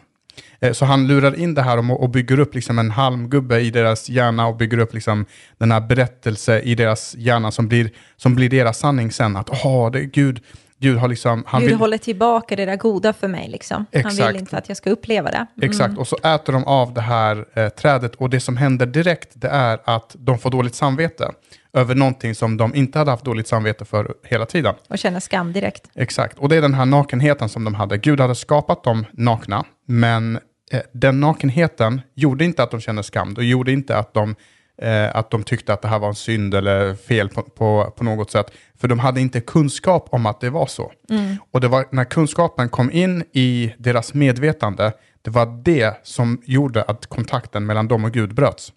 [0.60, 4.10] Eh, så han lurar in det här och bygger upp liksom en halmgubbe i deras
[4.10, 5.26] hjärna och bygger upp liksom
[5.60, 9.36] den här berättelse i deras hjärna som blir, som blir deras sanning sen.
[9.36, 10.40] Att oh, det är Gud,
[10.80, 11.44] Gud har liksom...
[11.48, 11.78] Han Gud vill...
[11.78, 13.50] håller tillbaka det där goda för mig.
[13.50, 13.86] Liksom.
[13.92, 14.20] Exakt.
[14.20, 15.38] Han vill inte att jag ska uppleva det.
[15.58, 15.70] Mm.
[15.70, 19.30] Exakt, och så äter de av det här eh, trädet och det som händer direkt
[19.34, 21.32] det är att de får dåligt samvete
[21.74, 24.76] över någonting som de inte hade haft dåligt samvete för hela tiden.
[24.90, 25.90] Och känner skam direkt.
[25.96, 27.98] Exakt, och det är den här nakenheten som de hade.
[27.98, 30.40] Gud hade skapat dem nakna, men
[30.72, 33.34] eh, den nakenheten gjorde inte att de kände skam.
[33.34, 34.36] Det gjorde inte att de,
[34.82, 38.04] eh, att de tyckte att det här var en synd eller fel på, på, på
[38.04, 38.52] något sätt.
[38.80, 40.92] För de hade inte kunskap om att det var så.
[41.10, 41.36] Mm.
[41.52, 46.84] Och det var när kunskapen kom in i deras medvetande, det var det som gjorde
[46.84, 48.74] att kontakten mellan dem och Gud bröts.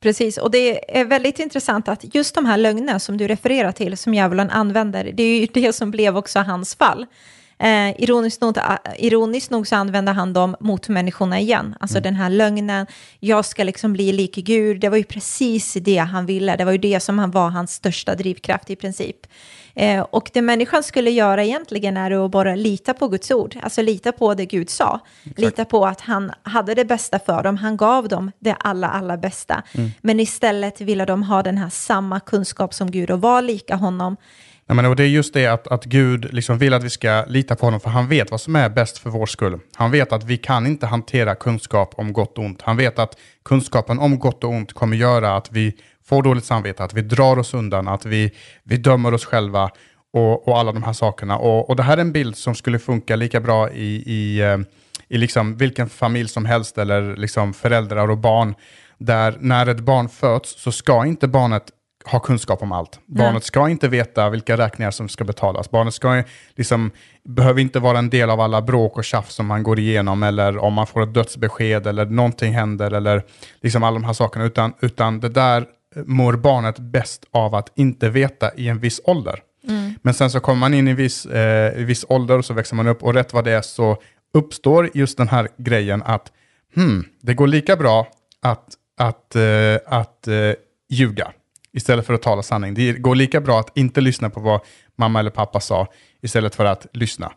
[0.00, 3.96] Precis, och det är väldigt intressant att just de här lögnerna som du refererar till,
[3.96, 7.06] som djävulen använder, det är ju det som blev också hans fall.
[7.58, 8.58] Eh, ironiskt, nog,
[8.96, 11.76] ironiskt nog så använder han dem mot människorna igen.
[11.80, 12.02] Alltså mm.
[12.02, 12.86] den här lögnen,
[13.20, 16.56] jag ska liksom bli lik Gud, det var ju precis det han ville.
[16.56, 19.26] Det var ju det som han var hans största drivkraft i princip.
[19.74, 23.82] Eh, och det människan skulle göra egentligen är att bara lita på Guds ord, alltså
[23.82, 25.00] lita på det Gud sa.
[25.22, 25.38] Exakt.
[25.38, 29.16] Lita på att han hade det bästa för dem, han gav dem det alla, allra
[29.16, 29.62] bästa.
[29.72, 29.90] Mm.
[30.00, 34.16] Men istället ville de ha den här samma kunskap som Gud och vara lika honom.
[34.66, 37.24] Nej, men, och det är just det att, att Gud liksom vill att vi ska
[37.28, 39.58] lita på honom, för han vet vad som är bäst för vår skull.
[39.74, 42.62] Han vet att vi kan inte hantera kunskap om gott och ont.
[42.62, 45.72] Han vet att kunskapen om gott och ont kommer göra att vi
[46.04, 49.70] får dåligt samvete, att vi drar oss undan, att vi, vi dömer oss själva
[50.12, 51.38] och, och alla de här sakerna.
[51.38, 54.58] Och, och det här är en bild som skulle funka lika bra i, i, eh,
[55.08, 58.54] i liksom vilken familj som helst, eller liksom föräldrar och barn,
[58.98, 61.70] där när ett barn föds så ska inte barnet
[62.06, 63.00] ha kunskap om allt.
[63.06, 63.42] Barnet Nej.
[63.42, 65.70] ska inte veta vilka räkningar som ska betalas.
[65.70, 66.22] Barnet ska
[66.54, 66.90] liksom,
[67.24, 70.58] behöver inte vara en del av alla bråk och tjafs som man går igenom, eller
[70.58, 73.22] om man får ett dödsbesked, eller någonting händer, eller
[73.60, 74.44] liksom alla de här sakerna.
[74.44, 75.66] Utan, utan det där
[76.06, 79.40] mår barnet bäst av att inte veta i en viss ålder.
[79.68, 79.94] Mm.
[80.02, 82.76] Men sen så kommer man in i viss, eh, i viss ålder och så växer
[82.76, 83.96] man upp och rätt vad det är så
[84.34, 86.32] uppstår just den här grejen att
[86.74, 88.08] hmm, det går lika bra
[88.42, 90.52] att, att, eh, att eh,
[90.90, 91.32] ljuga
[91.74, 92.74] istället för att tala sanning.
[92.74, 94.60] Det går lika bra att inte lyssna på vad
[94.96, 95.86] mamma eller pappa sa
[96.22, 97.32] istället för att lyssna.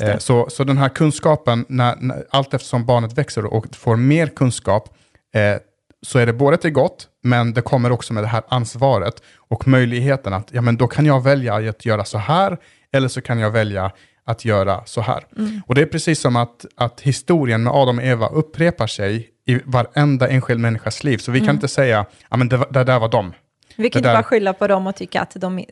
[0.00, 4.26] Eh, så, så den här kunskapen, när, när, allt eftersom barnet växer och får mer
[4.26, 4.96] kunskap,
[5.34, 5.60] eh,
[6.02, 9.68] så är det både till gott, men det kommer också med det här ansvaret och
[9.68, 12.58] möjligheten att ja, men då kan jag välja att göra så här,
[12.92, 13.92] eller så kan jag välja
[14.24, 15.24] att göra så här.
[15.38, 15.60] Mm.
[15.66, 19.60] Och det är precis som att, att historien med Adam och Eva upprepar sig i
[19.64, 21.18] varenda enskild människas liv.
[21.18, 21.46] Så vi mm.
[21.46, 23.32] kan inte säga, ja men det, det där var dem.
[23.76, 25.64] Vi kan inte bara skylla på dem och tycka att de,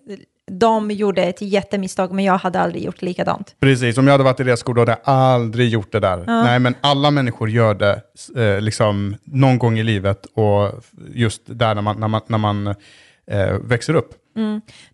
[0.50, 3.54] de gjorde ett jättemisstag, men jag hade aldrig gjort likadant.
[3.60, 6.24] Precis, om jag hade varit i deras skola hade jag aldrig gjort det där.
[6.26, 8.02] Nej, men alla människor gör det
[8.36, 10.84] eh, liksom någon gång i livet och
[11.14, 12.66] just där när man, när man, när man
[13.26, 14.14] eh, växer upp.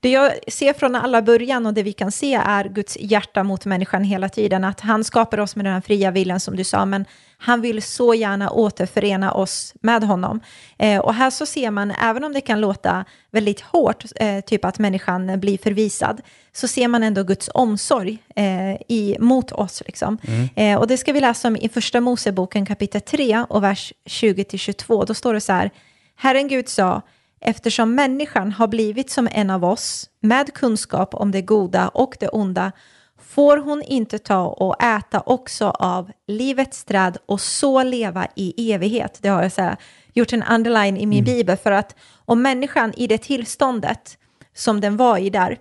[0.01, 3.65] Det jag ser från alla början och det vi kan se är Guds hjärta mot
[3.65, 4.65] människan hela tiden.
[4.65, 7.05] Att han skapar oss med den här fria viljan som du sa, men
[7.39, 10.41] han vill så gärna återförena oss med honom.
[10.79, 14.65] Eh, och här så ser man, även om det kan låta väldigt hårt, eh, typ
[14.65, 16.21] att människan blir förvisad,
[16.53, 19.83] så ser man ändå Guds omsorg eh, i, mot oss.
[19.87, 20.19] Liksom.
[20.57, 25.07] Eh, och det ska vi läsa om i första Moseboken kapitel 3 och vers 20-22.
[25.07, 25.71] Då står det så här,
[26.17, 27.03] Herren Gud sa,
[27.49, 32.29] Eftersom människan har blivit som en av oss, med kunskap om det goda och det
[32.29, 32.73] onda,
[33.21, 39.19] får hon inte ta och äta också av livets träd och så leva i evighet.
[39.23, 39.77] Det har jag så här,
[40.15, 44.19] gjort en underline i min bibel, för att om människan i det tillståndet
[44.55, 45.59] som den var i där,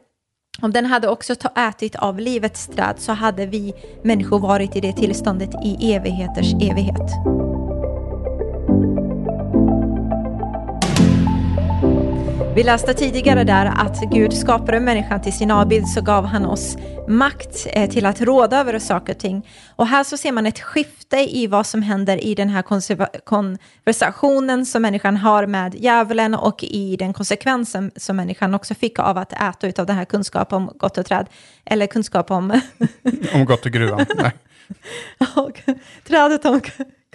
[0.62, 4.82] om den hade också ta, ätit av livets träd så hade vi människor varit i
[4.82, 7.45] det tillståndet i evigheters evighet.
[12.56, 16.78] Vi läste tidigare där att Gud skapade människan till sin avbild så gav han oss
[17.08, 19.48] makt eh, till att råda över saker och ting.
[19.76, 22.64] Och här så ser man ett skifte i vad som händer i den här
[23.24, 29.18] konversationen som människan har med djävulen och i den konsekvensen som människan också fick av
[29.18, 31.30] att äta utav den här kunskap om gott och träd.
[31.66, 32.62] Eller kunskap om
[33.34, 34.06] Om gott och gruvan.
[34.16, 34.32] Nej.
[35.36, 35.62] och
[36.08, 36.62] trädet om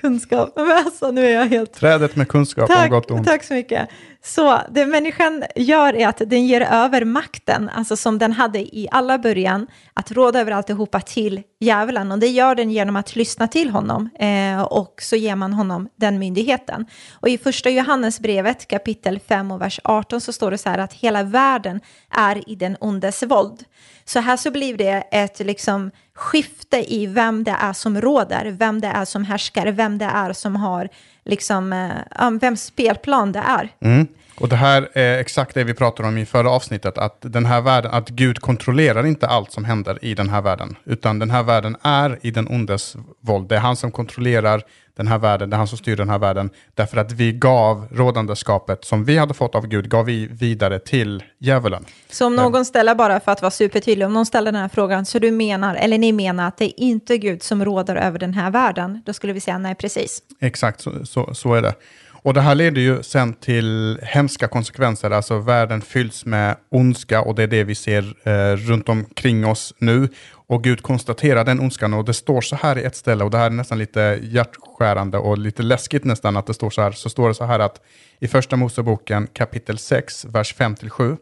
[0.01, 0.53] kunskap.
[0.57, 3.27] Men alltså nu är jag helt Trädet med kunskap om Tack, gott och ont.
[3.27, 3.89] tack så mycket.
[4.25, 8.89] Så det människan gör är att den ger över makten, alltså som den hade i
[8.91, 12.12] alla början, att råda över alltihopa till djävulen.
[12.12, 15.88] Och det gör den genom att lyssna till honom eh, och så ger man honom
[15.96, 16.87] den myndigheten.
[17.12, 20.92] Och i första Johannesbrevet kapitel 5 och vers 18 så står det så här att
[20.92, 23.64] hela världen är i den ondes våld.
[24.05, 28.81] Så här så blir det ett liksom skifte i vem det är som råder, vem
[28.81, 30.88] det är som härskar, vem det är som har
[31.24, 33.68] liksom, eh, vems spelplan det är.
[33.80, 34.06] Mm.
[34.40, 37.61] Och det här är exakt det vi pratade om i förra avsnittet, att den här
[37.61, 41.42] världen, att Gud kontrollerar inte allt som händer i den här världen, utan den här
[41.42, 43.48] världen är i den ondes våld.
[43.48, 44.62] Det är han som kontrollerar
[44.96, 47.88] den här världen, det är han som styr den här världen, därför att vi gav
[47.90, 51.85] rådandeskapet som vi hade fått av Gud, gav vi vidare till djävulen.
[52.11, 55.07] Så om någon ställer, bara för att vara supertydlig, om någon ställer den här frågan,
[55.07, 58.35] så du menar, eller ni menar att det är inte Gud som råder över den
[58.35, 60.22] här världen, då skulle vi säga nej, precis.
[60.40, 61.74] Exakt, så, så, så är det.
[62.22, 67.35] Och det här leder ju sen till hemska konsekvenser, alltså världen fylls med ondska och
[67.35, 70.09] det är det vi ser eh, runt omkring oss nu.
[70.33, 73.38] Och Gud konstaterar den ondskan och det står så här i ett ställe och det
[73.38, 76.92] här är nästan lite hjärtskärande och lite läskigt nästan att det står så här.
[76.92, 77.80] Så står det så här att
[78.18, 81.16] i första Moseboken kapitel 6, vers 5-7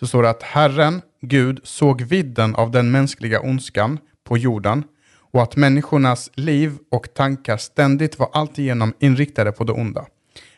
[0.00, 4.84] så står det att Herren, Gud, såg vidden av den mänskliga ondskan på jorden
[5.32, 10.06] och att människornas liv och tankar ständigt var alltigenom inriktade på det onda.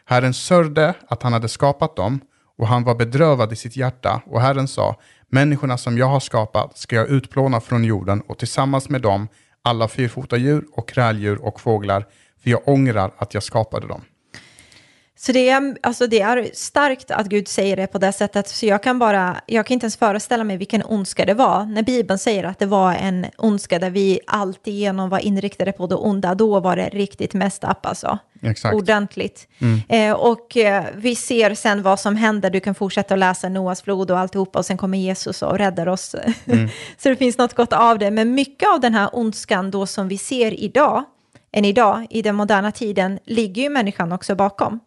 [0.04, 2.20] Herren sörjde att han hade skapat dem
[2.58, 4.96] och han var bedrövad i sitt hjärta och Herren sa
[5.28, 9.28] Människorna som jag har skapat ska jag utplåna från jorden och tillsammans med dem
[9.62, 12.06] alla fyrfota djur och kräldjur och fåglar
[12.42, 14.00] för jag ångrar att jag skapade dem.
[15.16, 18.66] Så det är, alltså det är starkt att Gud säger det på det sättet, så
[18.66, 21.64] jag kan bara, jag kan inte ens föreställa mig vilken ondska det var.
[21.64, 25.94] När Bibeln säger att det var en ondska där vi alltigenom var inriktade på det
[25.94, 28.18] onda, då var det riktigt mest upp alltså.
[28.42, 28.74] Exakt.
[28.74, 29.48] Ordentligt.
[29.88, 33.82] Eh, och eh, vi ser sen vad som händer, du kan fortsätta att läsa Noas
[33.82, 36.14] flod och alltihopa och sen kommer Jesus och räddar oss.
[36.98, 40.08] så det finns något gott av det, men mycket av den här ondskan då som
[40.08, 41.04] vi ser idag,
[41.54, 44.80] än idag, i den moderna tiden, ligger ju människan också bakom.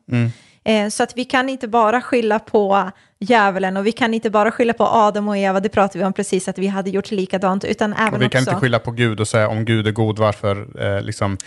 [0.64, 4.52] Eh, så att vi kan inte bara skylla på djävulen och vi kan inte bara
[4.52, 7.64] skylla på Adam och Eva, det pratade vi om precis, att vi hade gjort likadant,
[7.64, 8.52] utan även Och vi kan också...
[8.52, 11.38] inte skylla på Gud och säga om Gud är god, varför eh, liksom hän-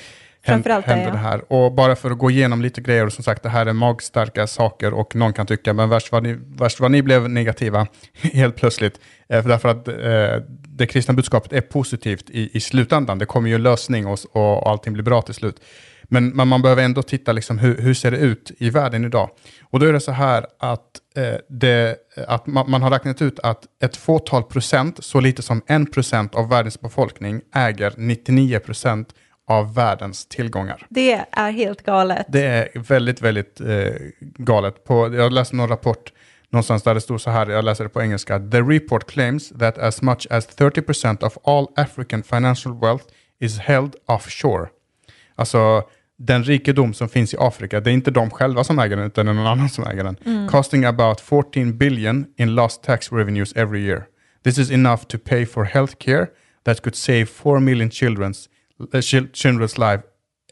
[0.42, 1.12] Framförallt det, händer ja.
[1.12, 1.52] det här.
[1.52, 4.46] Och bara för att gå igenom lite grejer, och som sagt det här är magstarka
[4.46, 7.86] saker och någon kan tycka, men värst vad ni, värst vad ni blev negativa
[8.32, 9.00] helt plötsligt.
[9.28, 10.46] Eh, för därför att eh,
[10.80, 13.18] det kristna budskapet är positivt i, i slutändan.
[13.18, 15.60] Det kommer ju en lösning och, och allting blir bra till slut.
[16.02, 19.30] Men, men man behöver ändå titta liksom hur, hur ser det ut i världen idag.
[19.62, 23.38] Och då är det så här att, eh, det, att man, man har räknat ut
[23.38, 29.08] att ett fåtal procent, så lite som en procent av världens befolkning äger 99 procent
[29.48, 30.86] av världens tillgångar.
[30.88, 32.26] Det är helt galet.
[32.28, 34.84] Det är väldigt, väldigt eh, galet.
[34.84, 36.12] På, jag läste någon rapport
[36.52, 38.38] någonstans där det stod så här, jag läser det på engelska.
[38.38, 43.04] The report claims that as much as 30% of all African financial wealth
[43.40, 44.68] is held offshore.
[45.34, 45.82] Alltså,
[46.18, 49.26] den rikedom som finns i Afrika, det är inte de själva som äger den, utan
[49.26, 50.48] det är någon annan som äger den.
[50.48, 54.04] Costing about 14 billion in lost tax revenues every year.
[54.44, 56.26] This is enough to pay for healthcare
[56.64, 58.48] that could save 4 million children's,
[58.94, 60.02] uh, chil- children's life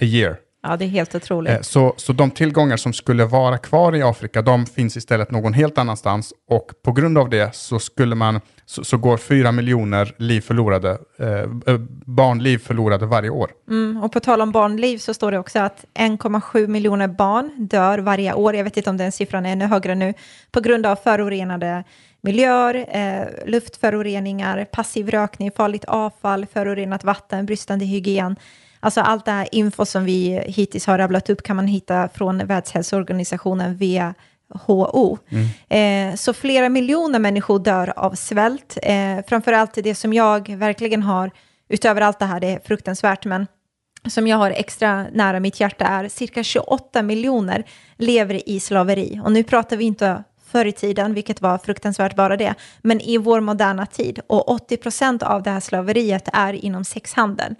[0.01, 0.37] a year.
[0.63, 1.53] Ja, det är helt otroligt.
[1.53, 5.53] Eh, Så, så de tillgångar som skulle vara kvar i Afrika, de finns istället någon
[5.53, 6.33] helt annanstans.
[6.51, 10.99] Och på grund av det så, skulle man, så, så går fyra miljoner liv förlorade,
[11.19, 11.29] eh,
[11.75, 13.51] eh, barnliv förlorade varje år.
[13.71, 17.99] Mm, och på tal om barnliv så står det också att 1,7 miljoner barn dör
[17.99, 18.57] varje år.
[18.57, 20.15] Jag vet inte om den siffran är ännu högre nu.
[20.51, 21.85] På grund av förorenade
[22.21, 28.37] miljöer, eh, luftföroreningar, passiv rökning, farligt avfall, förorenat vatten, bristande hygien.
[28.81, 32.47] Alltså allt det här info som vi hittills har rabblat upp kan man hitta från
[32.47, 35.19] Världshälsoorganisationen WHO.
[35.69, 38.79] Eh, så flera miljoner människor dör av svält.
[38.83, 41.31] Eh, framförallt det som jag verkligen har,
[41.69, 43.47] utöver allt det här, det är fruktansvärt, men
[44.07, 47.65] som jag har extra nära mitt hjärta är cirka 28 miljoner
[47.97, 49.21] lever i slaveri.
[49.25, 53.19] Och nu pratar vi inte förr i tiden, vilket var fruktansvärt bara det, men i
[53.19, 54.21] vår moderna tid.
[54.27, 57.55] Och 80 procent av det här slaveriet är inom sexhandeln.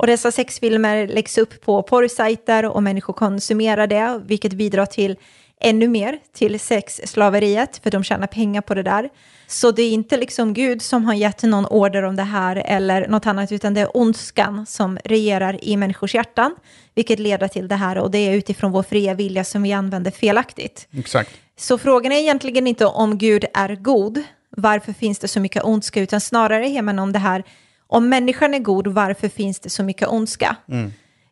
[0.00, 5.16] Och dessa sexfilmer läggs upp på porrsajter och människor konsumerar det, vilket bidrar till
[5.60, 9.08] ännu mer till sexslaveriet, för de tjänar pengar på det där.
[9.46, 13.08] Så det är inte liksom Gud som har gett någon order om det här eller
[13.08, 16.56] något annat, utan det är ondskan som regerar i människors hjärtan,
[16.94, 20.10] vilket leder till det här och det är utifrån vår fria vilja som vi använder
[20.10, 20.88] felaktigt.
[20.92, 21.30] Exakt.
[21.56, 24.22] Så frågan är egentligen inte om Gud är god,
[24.56, 27.44] varför finns det så mycket ondska, utan snarare är man om det här,
[27.90, 30.56] om människan är god, varför finns det så mycket ondska?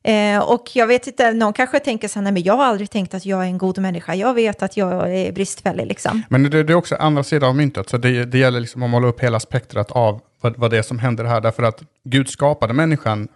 [0.03, 2.91] Eh, och jag vet inte, någon kanske tänker så här, nej men jag har aldrig
[2.91, 6.23] tänkt att jag är en god människa, jag vet att jag är bristfällig liksom.
[6.29, 8.91] Men det, det är också andra sidan av myntet, så det, det gäller liksom att
[8.91, 12.29] måla upp hela spektrat av vad, vad det är som händer här, därför att Gud
[12.29, 13.29] skapade människan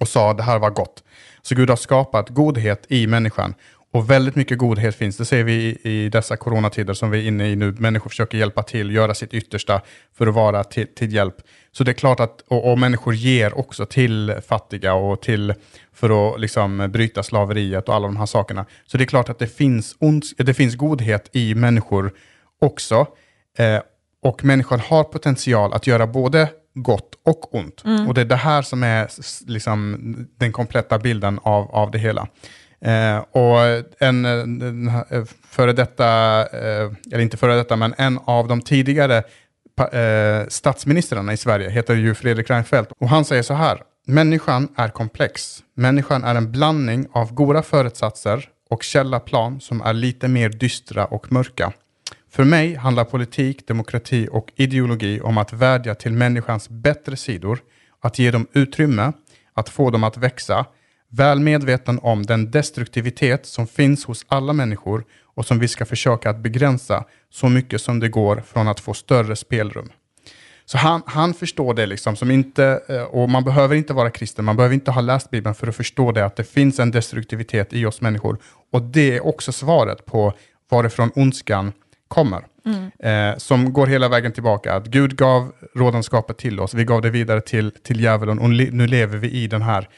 [0.00, 1.04] och sa det här var gott.
[1.42, 3.54] Så Gud har skapat godhet i människan.
[3.92, 7.28] Och väldigt mycket godhet finns, det ser vi i, i dessa coronatider som vi är
[7.28, 7.72] inne i nu.
[7.78, 9.80] Människor försöker hjälpa till, göra sitt yttersta
[10.18, 11.36] för att vara till, till hjälp.
[11.76, 15.54] Så det är klart att, och, och människor ger också till fattiga och till,
[15.92, 18.66] för att liksom bryta slaveriet och alla de här sakerna.
[18.86, 22.12] Så det är klart att det finns, ont, det finns godhet i människor
[22.60, 23.06] också.
[23.58, 23.80] Eh,
[24.22, 27.84] och människan har potential att göra både gott och ont.
[28.08, 29.08] Och det är det här som är
[29.46, 29.98] liksom,
[30.38, 32.28] den kompletta bilden av, av det hela.
[32.84, 33.58] Eh, och
[33.98, 36.06] en, eh, här, eh, före detta,
[36.40, 39.22] eh, eller inte före detta, men en av de tidigare
[39.80, 42.92] eh, statsministrarna i Sverige heter ju Fredrik Reinfeldt.
[42.98, 45.62] Och han säger så här, människan är komplex.
[45.74, 51.32] Människan är en blandning av goda föresatser och källaplan som är lite mer dystra och
[51.32, 51.72] mörka.
[52.30, 57.58] För mig handlar politik, demokrati och ideologi om att vädja till människans bättre sidor,
[58.00, 59.12] att ge dem utrymme,
[59.54, 60.66] att få dem att växa,
[61.10, 66.30] väl medveten om den destruktivitet som finns hos alla människor och som vi ska försöka
[66.30, 69.92] att begränsa så mycket som det går från att få större spelrum.
[70.64, 74.44] Så han, han förstår det liksom som inte, eh, och man behöver inte vara kristen,
[74.44, 77.72] man behöver inte ha läst Bibeln för att förstå det, att det finns en destruktivitet
[77.72, 78.38] i oss människor.
[78.72, 80.32] Och det är också svaret på
[80.70, 81.72] varifrån ondskan
[82.08, 82.46] kommer.
[82.98, 87.10] Eh, som går hela vägen tillbaka, att Gud gav rådenskapet till oss, vi gav det
[87.10, 89.88] vidare till, till djävulen och nu lever vi i den här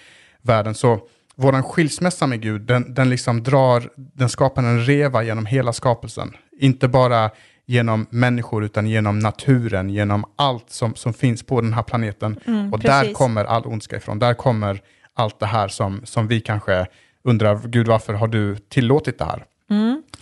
[0.43, 0.75] världen.
[0.75, 1.01] Så
[1.37, 6.33] våran skilsmässa med Gud, den, den liksom drar, den skapar en reva genom hela skapelsen.
[6.59, 7.31] Inte bara
[7.67, 12.41] genom människor utan genom naturen, genom allt som, som finns på den här planeten.
[12.73, 13.17] och där precis.
[13.17, 14.19] kommer all ondska ifrån.
[14.19, 14.81] Där kommer
[15.15, 16.87] allt det här som, som vi kanske
[17.25, 19.45] undrar, Gud varför har du tillåtit det här?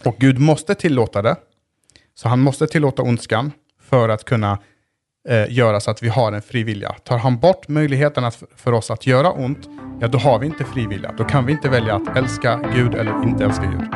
[0.04, 1.36] Och Gud måste tillåta det.
[2.14, 4.58] Så han måste tillåta ondskan för att kunna
[5.28, 6.92] eh, göra så att vi har en fri vilja.
[6.92, 9.68] Tar han bort möjligheten att, för oss att göra ont,
[10.00, 11.14] ja då har vi inte fri vilja.
[11.18, 13.88] Då kan vi inte välja att älska Gud eller inte älska Gud.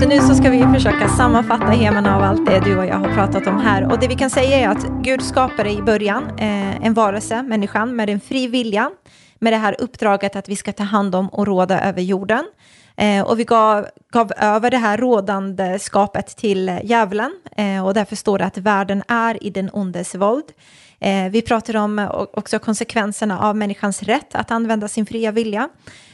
[0.00, 3.14] Så nu så ska vi försöka sammanfatta heman av allt det du och jag har
[3.14, 3.92] pratat om här.
[3.92, 7.96] Och det vi kan säga är att Gud skapade i början eh, en varelse, människan,
[7.96, 8.90] med en fri vilja,
[9.38, 12.44] med det här uppdraget att vi ska ta hand om och råda över jorden.
[13.00, 17.32] Eh, och vi gav, gav över det här rådande skapet till eh, djävulen.
[17.56, 20.44] Eh, och därför står det att världen är i den ondes våld.
[20.98, 25.68] Eh, vi pratar om också konsekvenserna av människans rätt att använda sin fria vilja.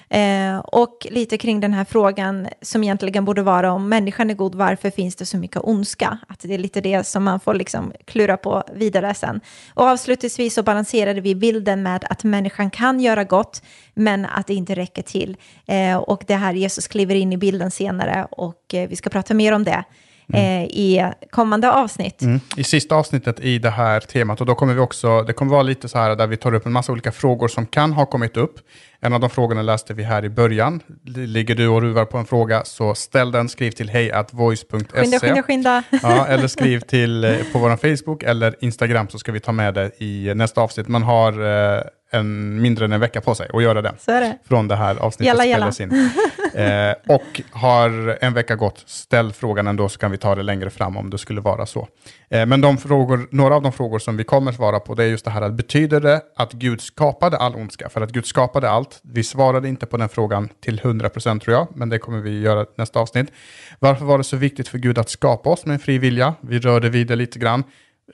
[0.08, 4.54] Eh, och lite kring den här frågan som egentligen borde vara om människan är god,
[4.54, 6.18] varför finns det så mycket ondska?
[6.28, 9.40] Att det är lite det som man får liksom klura på vidare sen.
[9.74, 13.62] Och avslutningsvis så balanserade vi bilden med att människan kan göra gott,
[13.94, 15.36] men att det inte räcker till.
[15.66, 19.34] Eh, och det här Jesus kliver in i bilden senare och eh, vi ska prata
[19.34, 19.84] mer om det.
[20.32, 22.22] eh, i kommande avsnitt.
[22.22, 22.40] Mm.
[22.56, 25.62] I sista avsnittet i det här temat, och då kommer vi också, det kommer vara
[25.62, 28.36] lite så här där vi tar upp en massa olika frågor som kan ha kommit
[28.36, 28.58] upp.
[29.00, 30.80] En av de frågorna läste vi här i början.
[31.04, 34.78] Ligger du och ruvar på en fråga så ställ den, skriv till hejatvoice.se.
[34.88, 35.82] Skynda, skynda, skynda.
[36.02, 39.74] Ja, eller skriv till eh, på vår Facebook eller Instagram så ska vi ta med
[39.74, 40.88] det i nästa avsnitt.
[40.88, 41.32] Man har
[41.76, 43.94] eh, en, mindre än en vecka på sig att göra det.
[44.06, 44.38] Det.
[44.48, 46.10] Från det här avsnittet Jalla, spelas in.
[46.54, 50.70] Eh, och har en vecka gått, ställ frågan ändå så kan vi ta det längre
[50.70, 51.88] fram om det skulle vara så.
[52.30, 55.08] Eh, men de frågor, några av de frågor som vi kommer svara på det är
[55.08, 57.88] just det här att betyder det att Gud skapade all ondska?
[57.88, 59.00] För att Gud skapade allt.
[59.02, 62.66] Vi svarade inte på den frågan till 100% tror jag, men det kommer vi göra
[62.76, 63.32] nästa avsnitt.
[63.78, 66.34] Varför var det så viktigt för Gud att skapa oss med en fri vilja?
[66.40, 67.64] Vi rörde vid det lite grann.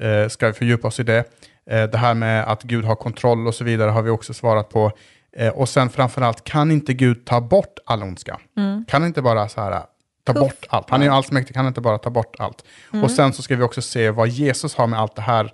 [0.00, 1.24] Eh, ska vi fördjupa oss i det?
[1.70, 4.68] Eh, det här med att Gud har kontroll och så vidare har vi också svarat
[4.68, 4.92] på.
[5.36, 8.38] Eh, och sen framförallt, kan inte Gud ta bort all ondska?
[8.56, 8.84] Mm.
[8.88, 9.82] Kan inte bara så här,
[10.24, 10.40] ta Puff.
[10.40, 10.90] bort allt?
[10.90, 12.64] Han är ju allsmäktig, kan inte bara ta bort allt?
[12.92, 13.04] Mm.
[13.04, 15.52] Och sen så ska vi också se vad Jesus har med allt det här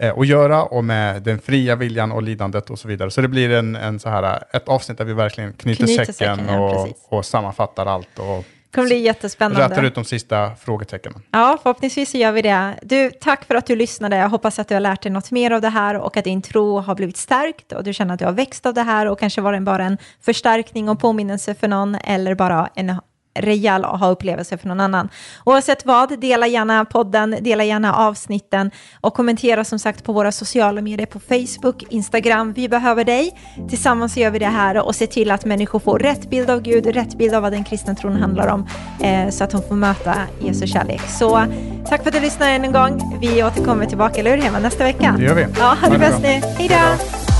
[0.00, 3.10] eh, att göra och med den fria viljan och lidandet och så vidare.
[3.10, 6.36] Så det blir en, en så här, ett avsnitt där vi verkligen knyter, knyter säcken,
[6.36, 8.18] säcken ja, och, och sammanfattar allt.
[8.18, 9.68] Och, det kommer bli jättespännande.
[9.68, 11.22] Rätar ut de sista frågetecknen.
[11.30, 12.74] Ja, förhoppningsvis så gör vi det.
[12.82, 14.16] Du, tack för att du lyssnade.
[14.16, 16.42] Jag hoppas att du har lärt dig något mer av det här och att din
[16.42, 19.18] tro har blivit stärkt och du känner att du har växt av det här och
[19.18, 22.96] kanske var det bara en förstärkning och påminnelse för någon eller bara en
[23.34, 25.08] rejäl aha-upplevelse för någon annan.
[25.44, 28.70] Oavsett vad, dela gärna podden, dela gärna avsnitten
[29.00, 32.52] och kommentera som sagt på våra sociala medier på Facebook, Instagram.
[32.52, 33.38] Vi behöver dig.
[33.68, 36.86] Tillsammans gör vi det här och ser till att människor får rätt bild av Gud,
[36.86, 38.66] rätt bild av vad den kristna tron handlar om
[39.00, 41.00] eh, så att de får möta Jesu kärlek.
[41.00, 41.46] Så
[41.88, 43.18] tack för att du lyssnade än en gång.
[43.20, 45.14] Vi återkommer tillbaka, eller hur Hemma, nästa vecka?
[45.18, 45.46] Det gör vi.
[45.58, 46.28] Ja, ha det bäst nu.
[46.28, 47.31] Hej då!